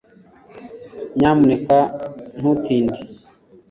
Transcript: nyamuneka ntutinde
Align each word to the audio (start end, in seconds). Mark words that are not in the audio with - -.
nyamuneka 1.17 1.77
ntutinde 2.39 2.99